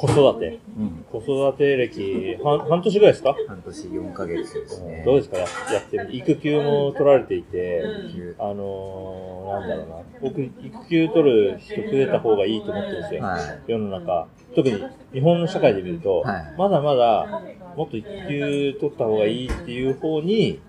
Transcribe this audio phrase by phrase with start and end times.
[0.00, 0.58] 子育て。
[0.78, 1.04] うん。
[1.10, 1.18] 子
[1.50, 5.02] 育て歴、半半年ぐらいですか、半年4ヶ月ですね。
[5.04, 5.36] どうですか？
[5.38, 6.32] ややってみて。
[6.32, 9.96] 育休も取られていて、すあのー、なんだろうな。
[10.22, 13.22] 僕、育休取る人増えた方がいいと思ってるんですよ。
[13.24, 13.42] はい。
[13.66, 14.26] 世の中。
[14.54, 14.82] 特に
[15.12, 17.42] 日本の社会で見ると、はいまだまだ
[17.76, 20.60] もっと育休取った方がいいっていう方に、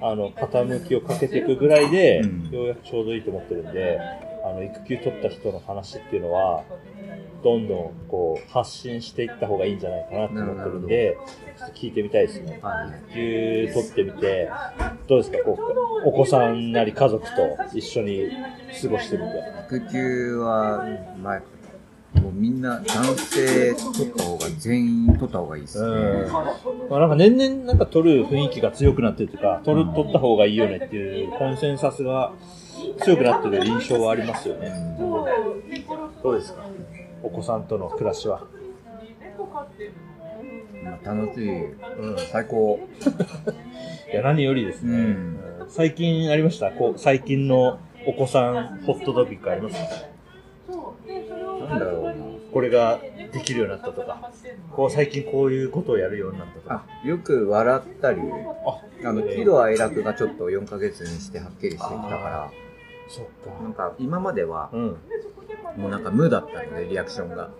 [0.00, 3.98] あの、傾きをかけていくぐらいで、うんようやくちょうどいいと思ってるんで、
[4.44, 6.62] あの、育休取った人の話っていうのは、
[7.42, 11.16] どんどんこう、発信していった方がいいんじゃないかなと思ってるんで、
[11.56, 12.58] ちょっと聞いてみたいですね。
[12.62, 12.88] はい。
[13.12, 14.50] 育休取ってみて、
[15.06, 15.38] どうですか？
[15.44, 15.58] こ
[16.04, 18.28] う、お子さんなり家族と一緒に
[18.82, 19.76] 過ごしてみて。
[19.76, 20.84] 育休は、
[21.22, 21.40] まあ、
[22.20, 26.26] もうみんな男性取った方が、全員取った方がいいですね。
[26.90, 32.32] まあなんか年々なんか取る雰囲気が強くなってるというか、取る、取った方がいいよねっていうコンセンサスが
[33.02, 34.72] 強くなってる印象はありますよね。
[34.98, 36.64] どうですか？
[37.22, 38.42] お子さんとの暮らしは？
[40.84, 41.72] まあ、楽しい。
[41.72, 41.74] う
[42.14, 42.16] ん。
[42.30, 42.80] 最高。
[44.12, 44.92] いや、何よりですね。
[44.92, 45.38] うんうん
[45.70, 46.70] 最近ありました？
[46.70, 49.76] こう、最近のお子さんホットトピックあります？
[51.68, 52.14] なんだろうな。
[52.52, 52.98] これが
[53.32, 54.30] できるようになったとか、
[54.74, 56.86] こう最近こういうことをやるようになったとか。
[57.04, 58.20] あ、よく笑ったり、
[59.02, 62.50] ああの、喜怒哀楽がちょっと4ヶ月にしてはっきりしてきたか
[63.08, 63.90] そっら、なんか。
[63.90, 64.96] か今まではうん。
[65.76, 67.50] もうなんか無だったので、リアクションが。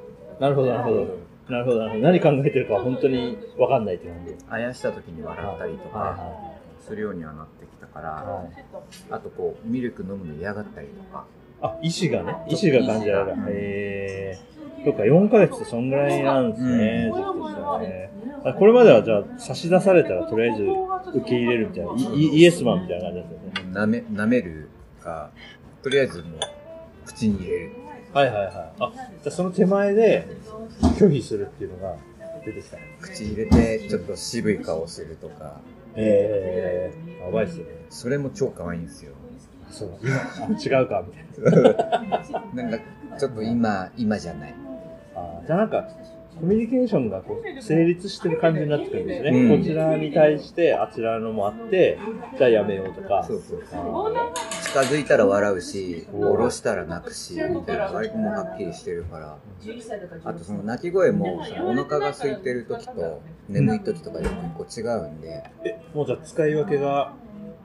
[0.40, 1.06] なるほど、なるほど。
[1.48, 2.02] なるほど、なるほど。
[2.02, 4.34] 何考えてるかは本当に分かんないって感じ。
[4.50, 8.64] あやした時に笑ったりとはいかするようにはなってきたから、はい。
[9.10, 11.24] あとこう、ミルク飲むの嫌がったりとか、
[11.60, 13.38] あ、意志がね、意志が感じられる。
[13.48, 14.84] へー。
[14.84, 18.10] そっか、4ヶ月ってそんぐらいなんですね、時期ですよね。
[18.44, 20.62] あこれまではじゃあ、差し出されたらとりあえず
[21.18, 23.72] 受け入れるみたいな、イイイエスマンみたいな感じですよね。
[23.72, 24.68] 舐め、舐める
[25.08, 25.30] か、
[25.82, 26.40] とりあえずもう、
[27.06, 27.72] 口に入れる。
[28.12, 28.52] はいはいはい。
[28.80, 30.26] あ、じゃあその手前で
[30.98, 31.96] 拒否するっていうのが
[32.44, 32.76] 出てきた。
[33.00, 35.60] 口入れて、ちょっと渋い顔するとか、
[35.94, 37.72] えー、やばいっすよね。
[37.90, 39.12] それも超可愛いんですよ。
[39.70, 42.42] そう、今、あ違うか、みたいな。
[42.54, 42.78] なんか、
[43.18, 44.54] ちょっと今、今じゃない。
[45.14, 45.88] あーじゃあなんか、
[46.40, 49.30] コミュニケーションがこう成立してる感じになってくるんですね。
[49.30, 51.98] うんこちらに対して、あちらのもあって、
[52.38, 53.24] じゃあやめようとか。
[53.26, 54.14] そうそうそう。
[54.76, 59.38] あ近づいたら笑うし、お下ろしたら泣くし、みたいな、割ともうはっきりしてるから。
[60.24, 67.14] あとその泣き声も、そのお腹が空いてる時と、眠い時とかでも結構違うんで、ーえ、もうじゃあ使い分けが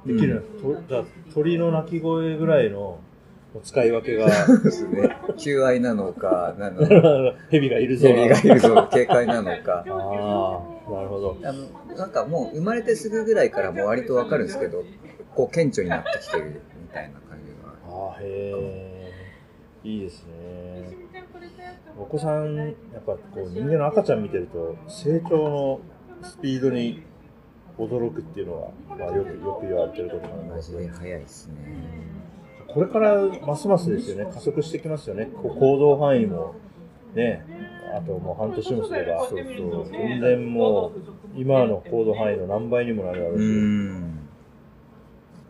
[0.05, 1.03] できる、とじゃあ
[1.33, 2.99] 鳥の鳴き声ぐらいの
[3.63, 5.17] 使い分けが、そうですね。
[5.37, 8.07] 求愛なのか、なのか、 蛇がいるぞ。
[8.07, 9.85] 蛇がいるぞ、警戒なのか。
[9.87, 11.37] ああ、なるほど。
[11.43, 14.83] あの、なんかもう生まれてすぐぐらいからもう割とわかるんですけど、
[15.35, 17.73] こう顕著になってきてるみたいな感じが。
[17.89, 19.11] ああ、へえ、
[19.83, 20.33] いいですね。
[21.99, 22.73] お子さん、やっ
[23.05, 25.79] ぱこう人間の赤ちゃん見てると、成長の
[26.21, 27.03] スピードに
[27.77, 31.53] 驚くっていうのは、まあ、よくよく言われてることなんマですけど、ジで早いですね。
[32.67, 36.55] これからますますですよね、加速してきますよね、こう行動範囲も、
[37.13, 37.45] ね、
[37.95, 44.12] あともう半年もすれば、そうそう全然もう、今の行動範囲の何倍にもなるだろううし、ん。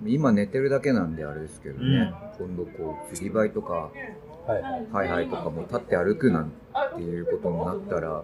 [0.06, 3.92] 今寝てるだけなんであれですけどね、今度こう、釣りバイとか、
[4.46, 4.88] はいはい。
[4.92, 6.52] ハイハイとかも立って歩くなん
[6.96, 8.24] ていうことになったら、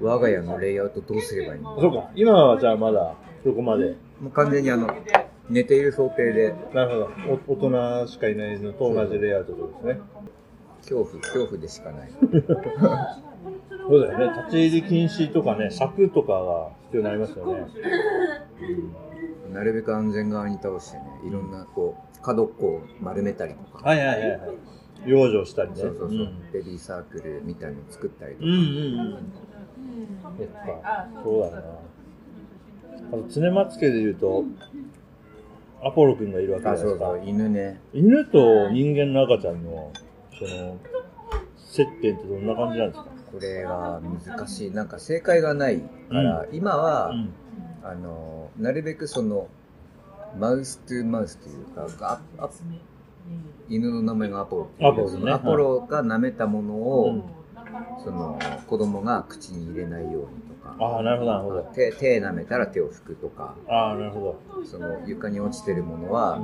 [0.00, 1.80] うん、我が家のレイアウトどうすればいいの？
[1.80, 4.88] そうか、今はじゃあまだ、どこまでもう完全にあの、
[5.48, 7.10] 寝ている想定で、なるほど。
[7.48, 7.70] お大
[8.02, 10.00] 人しかいないのと同じレイアウトですね。
[10.82, 12.10] 恐怖、恐怖でしかない。
[13.88, 14.42] そうだよね。
[14.42, 17.66] 立ち入り禁止とかね、柵とかが必要になりますよね。
[19.52, 24.40] なるべく安全側に倒してね、いろんなこう、角っこを丸めたりとか、はいはいはいはい。
[25.06, 25.76] 養生したりね。
[25.76, 28.60] そうそうそう、んベビーサークルみたいのを作ったりとか、うんうんう
[29.18, 29.32] ん。
[30.36, 31.56] そっか、そうだな。
[33.10, 34.44] あと、常松家で言うと、
[35.82, 37.18] アポロ君がいるわけじゃあ、ないですか。
[37.24, 37.80] 犬ね。
[37.94, 39.92] 犬と人間の赤ちゃんの、
[40.38, 40.76] その、
[41.56, 43.10] 接点ってどんな感じなんですか？
[43.30, 44.70] これは難しい。
[44.72, 47.32] なんか正解がないから、今は、うん。
[47.82, 49.48] あの、なるべくその、
[50.38, 51.64] マウストゥマウスという
[51.98, 52.20] か、
[53.68, 55.12] 犬の名前がアポロっていうアポロね。
[55.12, 57.22] そのアポロが舐めたものを、うん
[58.02, 61.62] その子供が口に入れないようにとか、ああ、なるほど、なるほど。
[61.74, 64.40] 手手舐めたら手を拭くとか、ああ、なるほど。
[64.64, 66.40] その床に落ちてるものは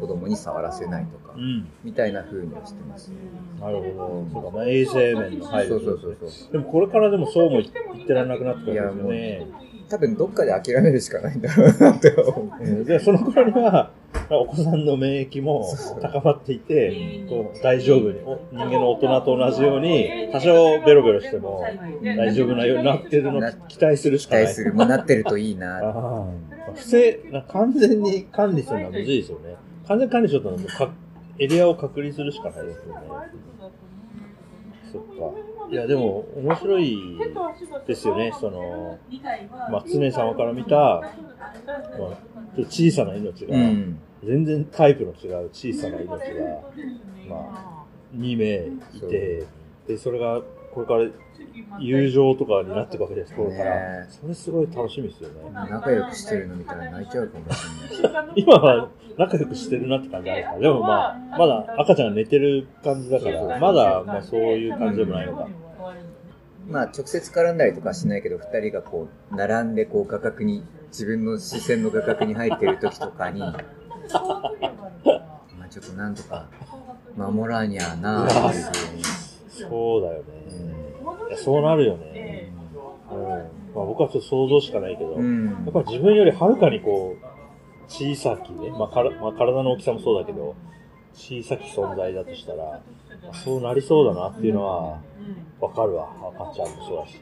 [0.00, 1.68] 子供に触らせないとか、うん。
[1.84, 3.16] みたいな風にはしてますね。
[3.60, 4.40] なるほど。
[4.40, 6.52] そうか、まあ、衛生面の配慮そうそうそうそう。
[6.52, 7.70] でもこれからでもそうも言
[8.04, 9.46] ってられなくなってくるんですよね。
[9.88, 12.64] 多分どっかで諦めるしかないんだろうなって思う。
[12.64, 13.90] うんで、その頃には、
[14.38, 15.66] お子さんの免疫も
[16.00, 21.64] 高まっていて、こう大丈夫に、お人間の大人と同じように、多少ベロベロしても
[22.02, 24.44] 大丈夫なようになってるのを期待するしかない。
[24.44, 24.74] 期待する。
[24.74, 25.80] もうなってるといいな。
[26.74, 29.56] 不正、な完全に管理するのはむずいですよね。
[29.88, 30.90] 完全に管理しようともうか
[31.38, 33.08] エリアを隔離するしかないですよね。
[34.92, 35.12] そっか。
[35.70, 36.98] いや、でも、面白い
[37.86, 38.32] ですよね。
[38.38, 38.98] その、
[39.70, 41.02] まあ、常様から見た、まあ、
[41.96, 43.98] ちょっと小さな命が、うん。
[44.24, 46.18] 全然タイプの違う小さな命が、
[47.28, 47.84] まあ、
[48.16, 48.66] 2名
[48.96, 49.44] いて、
[49.86, 50.42] で、それが、
[50.72, 51.08] これから
[51.78, 54.00] 友情とかになっていくわけです、これから。
[54.00, 55.50] ねそれすごい楽しみですよね。
[55.52, 58.32] 仲良くしてるの見たら泣いちゃうかもしれないし。
[58.36, 58.88] 今は
[59.18, 65.48] 仲良くしてるなって感じあるから、でもまあ、まだ赤ちゃんが寝てる感じだから、まだまあそういう感じでもないのか。
[66.68, 73.42] まあ直接絡んだりとかはしないけど、二人がこう、並んでこう画角に、自分の視線の画角に入ってる時とかに、
[75.58, 76.46] まあちょっとなんとか
[77.16, 79.04] 守らにゃなっていうふうに。
[79.52, 80.22] そうだよね。
[81.28, 82.52] いやそうなるよね。
[83.10, 83.28] うん。
[83.28, 85.46] まあ僕はちょっと想像しかないけど、うん。
[85.46, 87.24] やっぱり自分よりはるかにこう、
[87.88, 90.54] 小さきね、まあからまあ、体の大きさもそうだけど、
[91.12, 92.80] 小さき存在だとしたら、
[93.32, 94.98] そうなりそうだなっていうのは、
[95.60, 96.08] わかるわ。
[96.34, 97.20] 赤ちゃんもそうだし。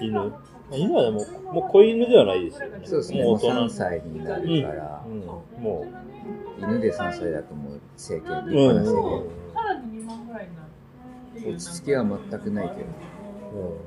[0.00, 0.32] 犬。
[0.70, 2.80] まあ犬はでも、もう子犬ではないですよね。
[2.84, 3.22] そうですね。
[3.24, 5.20] もうもう大人3歳になるから、うん。
[5.62, 5.86] も
[6.58, 8.56] 犬で3歳だともう成形、う、立うん。
[8.56, 9.28] 派な成うん
[11.34, 11.48] 形。
[11.48, 12.80] 落ち着きは全くないけど。
[13.60, 13.78] うん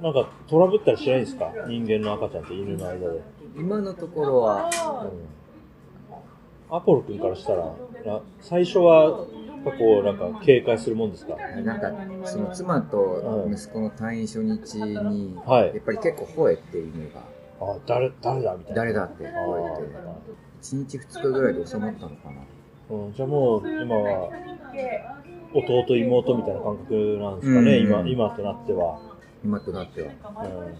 [0.00, 1.52] なんかトラブったりしないんですか？
[1.68, 3.20] 人間の赤ちゃんと犬の間で。
[3.54, 4.70] 今のところは、
[6.70, 7.66] うん、アポロ君からしたら、
[8.06, 9.26] な最初は、
[9.64, 11.36] ぱこう、なんか警戒するもんですか？
[11.64, 11.92] なんか、
[12.24, 17.20] その妻と息子の退院初日に、はいやっぱり結構吠えて犬が、
[17.60, 18.82] あ、誰、誰だみたいな。
[18.82, 19.32] 誰だって吠えて、
[20.62, 22.96] 1日2日ぐらいで収まったのかな。
[22.96, 24.30] うん、じゃあもう、今は、
[25.54, 29.00] 弟、妹みたいな感覚なんですかね、うん今、今となっては。
[29.44, 30.08] 今となっては。
[30.08, 30.74] うん、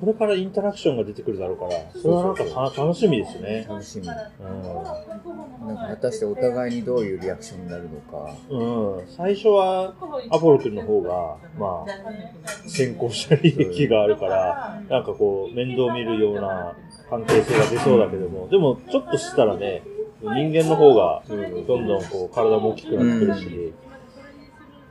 [0.00, 1.70] これからインタラクションが出てくるだろうから、
[2.00, 3.66] それはなんかた楽しみですね。
[3.68, 4.06] 楽しみ。
[4.06, 8.32] なんかう果たしてお互いにどういうリアクションになるのか。
[8.50, 8.98] ん。
[8.98, 9.06] うん。
[9.08, 9.94] 最初は、
[10.30, 16.76] アポロ君の方が、まあ、先行した利益があるから、なんかこう、面倒見るような
[17.08, 19.82] 関係性が出そうだけども、でも、ちょっとしたらね、
[20.20, 23.74] 人間の方が、どんどんこう、体も大きくなってくるし、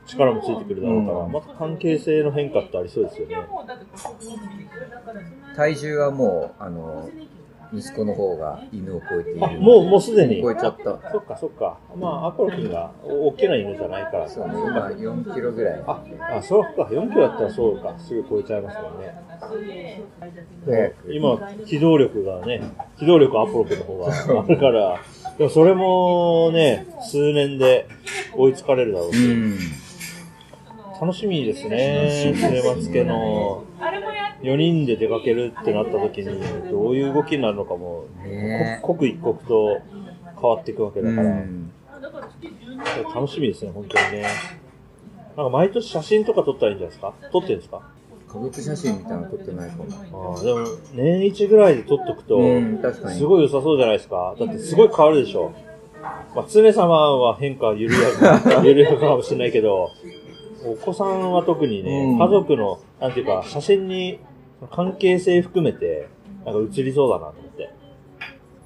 [0.08, 3.36] 力もついてくるだろうから、うんまた関係性の変化ってありそうですよね。
[5.56, 7.08] 体重はもう、あの、
[7.70, 9.44] 息子の方が犬を超えている。
[9.44, 10.40] あ、もう、もうすでに？
[10.40, 10.84] 超えちゃった。
[11.12, 11.78] そっかそっか。
[11.96, 14.28] まあ、アポロ君が大きな犬じゃないから。
[14.28, 15.82] そうね、今4キロぐらい。
[15.86, 16.02] あ、
[16.38, 16.84] あ、そうか。
[16.84, 17.94] 4キロだったらそうか。
[17.98, 19.14] すぐ超えちゃいますもんね。
[20.64, 22.62] 早く今、機動力がね、
[22.98, 24.12] 機動力アポロ君の方が
[24.44, 25.00] あるから、
[25.36, 27.86] でもそれもね、数年で
[28.34, 29.58] 追いつかれるだろうし、うん。
[31.00, 32.02] 楽しみですね。
[32.02, 33.64] 楽しみですね末松家の
[34.42, 36.26] 4人で出かけるってなった時に、
[36.70, 39.80] どういう動きになるのかも、ね刻一刻と
[40.40, 41.02] 変わっていくわけえ。
[41.02, 41.72] だから、うん。
[43.14, 44.26] 楽しみですね、本当にね。
[45.36, 47.12] なんか毎年写真とか撮ったらいいんじゃないですか？
[47.32, 47.80] 撮ってるんですか？
[48.28, 49.76] 家族写真みたいなの撮ってないか
[50.12, 50.34] も。
[50.34, 52.38] ああ、でも、年一ぐらいで撮っとくと。
[53.10, 54.34] すごい良さそうじゃないですか。
[54.38, 55.52] だってすごい変わるでしょ。
[56.34, 59.90] まあ、常様は変化緩やか、 緩やかかもしれないけど、
[60.66, 64.18] お子さんは特にね、うん家族の、なんていうか、写真に
[64.66, 66.08] 関係性含めて、
[66.44, 67.70] なんか映りそうだなと思って。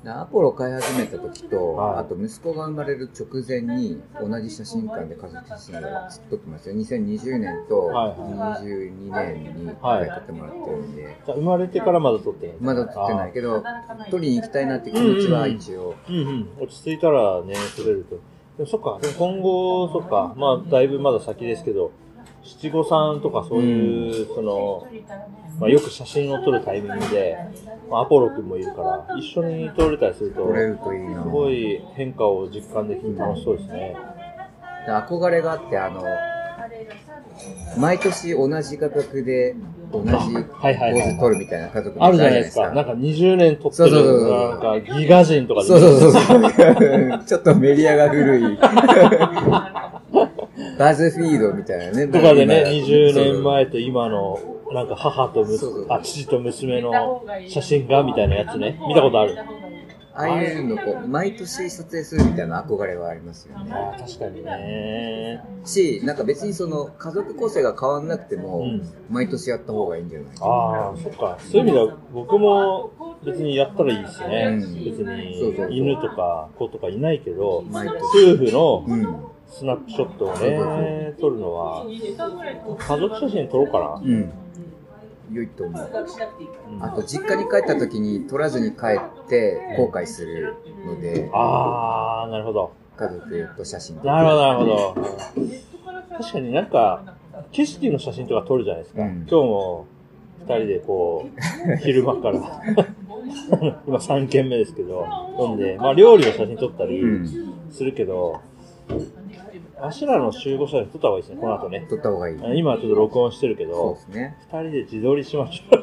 [0.05, 1.99] アポロ買い始めた時と、はい。
[2.01, 5.81] あと息子が生まれる直前に同じ写真館で家族写真を
[6.29, 6.75] 撮ってますよ。
[6.75, 10.09] 2020年とはい22年にはい。
[10.09, 12.57] 撮ってもらってるんで、じゃあ生まれてからまだ撮ってない？
[12.61, 13.63] まだ撮ってないけど、
[14.11, 15.95] 撮りに行きたいなって気持ちは一応。
[16.09, 18.17] うんうん、落ち着いたらね、撮れると。
[18.57, 21.93] でもそっか、今後、そっか、まあ、だいぶまだ先ですけど、
[22.45, 24.87] 七五三とかそういう、その、
[25.61, 27.39] まあ、よく写真を撮るタイミングで、
[27.91, 31.23] まあ、アポロ君もいるから、一緒に撮れたりすると、撮れるといいな。
[31.23, 33.97] すごい変化を実感できて楽しそうですね。
[34.87, 36.03] で憧れがあって、あの、
[37.79, 39.55] 毎年同じ価格で
[39.93, 42.71] 同じポーズ撮るみたいな家族あるじゃないですか。
[42.73, 47.25] なんか20年撮ってる、うなんかギガ人とかでそうそうそうそう。
[47.25, 48.59] ちょっとメディアが古い。
[50.83, 52.09] バズフィードみたいなね。
[52.09, 53.45] とかでね、今20年。
[53.45, 54.37] 前と今の、
[54.73, 58.81] なんか母と息そうそう子、あ、父と娘の写真がみたいなやつね。
[58.89, 59.37] 見たことある？
[60.15, 63.73] ああいうのこう、毎年撮影するみたいな憧れはありますよね。
[63.73, 65.43] ああ、確かにね。
[65.65, 71.39] し、なんか別にその家族構成が変わんなくても、うん毎年やった方がいいんじゃないかああ、そっか。
[71.39, 72.91] そういう意味では、僕も、
[73.25, 74.49] 別にやったらいいですね。
[74.51, 79.17] うん別そうそうそうに犬とか子とかいないけど、毎年夫婦のうん。
[79.53, 84.01] スナップショットをね、撮るのは、家族写真撮ろうかな。
[84.03, 84.33] うん。
[85.31, 85.91] 良いと思う。
[86.71, 88.77] うんあと、実家に帰った時に撮らずに帰
[89.27, 90.55] って後悔する
[90.87, 92.73] ので、あー、なるほど。
[92.97, 94.95] 家族と写真撮るなるほど、なるほど。
[96.19, 97.03] 確かになんか、
[97.53, 99.03] 景色の写真とか撮るじゃないですか。
[99.03, 99.87] うん今日も
[100.41, 101.27] 二人でこ
[101.73, 102.41] う、 昼間から、
[103.87, 105.07] 今3軒目ですけど、
[105.39, 107.29] 飲んで、まあ料理の写真撮ったりうん。
[107.71, 108.41] するけど、
[109.81, 111.87] わしらの集合写真撮った方がいいですね、この後ね。
[111.91, 112.39] 撮った方がいい。
[112.59, 114.37] 今はちょっと録音してるけどそうで、すね。
[114.41, 115.81] 二人で自撮りしましょう。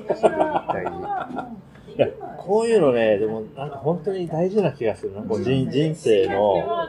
[1.98, 5.22] いやこういうのね、でもなんか本当に大事な気がするな。
[5.22, 6.88] こう人人生の、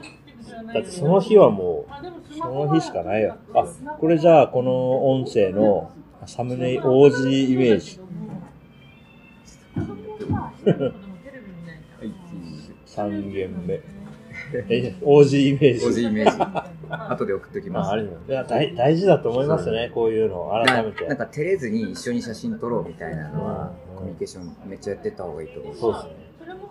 [0.72, 3.36] だってその日はもう、その日しかないよ。
[3.54, 3.66] あ、
[3.98, 5.90] これじゃあこの音声の
[6.26, 8.00] サムネイル、OG イメージ。
[12.86, 13.80] 3軒目。
[14.52, 15.84] え、OG イメージ。
[15.84, 16.36] 文字イメージ。
[16.90, 17.88] 後で送っときます。
[17.88, 21.06] ああれいや大大事だと思いますね、こういうのを改なめて。
[21.06, 25.74] なんか照れずに一緒に写真撮ろうみたいなのは、うんコミュニケーションめっちゃやってった方がいいと思う。
[25.76, 26.12] そうですね。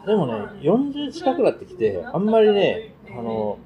[0.08, 3.60] でもね、40近くなってきて、あんまりね、あの、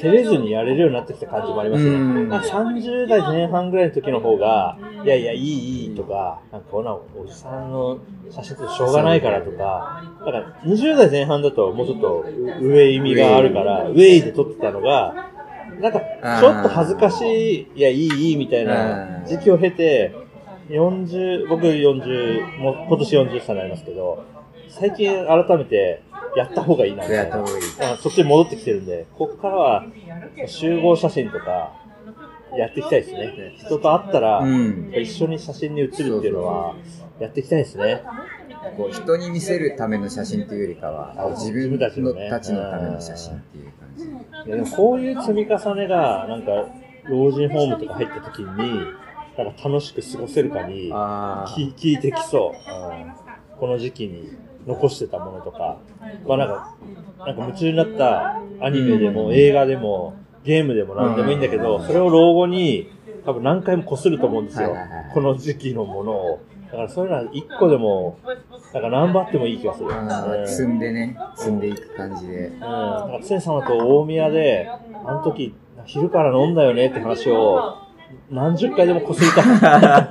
[0.00, 1.90] 照れずにやれるようになってきた感じもありますね。
[1.90, 7.98] うんなんか30代前半ぐらいの時の方が、いやいや、いい、いいとか、なんかこんなおじさんの
[8.30, 12.24] 写真ってしょうがないからとか、だから20代前半だともうちょっと
[12.60, 15.30] 上意味があるから、ウェイで撮ってたのが、
[15.80, 20.14] なんかちょっと恥ずかしい、いや、いい、いいみたいな時期を経て、
[20.68, 24.24] 40、僕40、もう今年40歳になりますけど、
[24.68, 26.02] 最近改めて
[26.36, 27.44] やった方がいいなみたいなやった方。
[27.44, 29.86] がいそっちに戻ってきてるんで、ここからは
[30.46, 31.72] 集合写真とか
[32.56, 33.54] やっていきたいですね。
[33.58, 34.92] 人と会ったら、うん。
[34.94, 36.76] 一緒に写真に写るっていうのは
[37.18, 38.02] やっていきたいですね。
[38.76, 43.88] こう人に見せるための写真っていうよりかは、自分のたちのための写真っていう感
[44.44, 44.50] じ。
[44.50, 46.66] でもこういう積み重ねが、なんか、
[47.08, 48.46] 老人ホームとか入った時に、
[49.38, 50.92] なんか楽しく過ごせるかに。
[50.92, 53.26] 聞聞いてきそう、うん
[53.58, 54.36] この時期に
[54.66, 55.78] 残してたものとか、
[56.26, 56.76] まあなんか、
[57.18, 62.90] なんか夢中になったアニメでも映画でもゲームでも何でもいいんだけど、それを老後に
[63.24, 64.76] 多分何回も擦ると思うんですよ。
[65.12, 66.40] この時期のものを。
[66.66, 68.18] だからそういうのは一個でも、
[68.72, 69.90] なんか頑張ってもいい気がする。
[70.46, 72.48] 積んでね、積んでいく感じで。
[72.48, 74.68] うん、なんかつ様と大宮で、
[75.04, 75.54] あの時、
[75.84, 77.76] 昼から飲んだよねって話を、
[78.30, 80.08] 何十回でもこすりたい。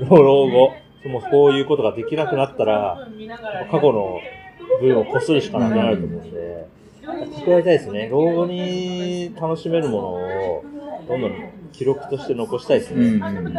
[0.08, 0.72] 老後。
[1.04, 3.08] もうこういうことができなくなったら、
[3.70, 4.20] 過去の
[4.80, 6.66] 分をこするしかなくなると思うんで、
[7.04, 8.08] 蓄えたいですね。
[8.10, 10.64] 老後に楽しめるものを、
[11.08, 11.32] どんどん
[11.72, 13.06] 記録として残したいですね。
[13.06, 13.54] うんうん。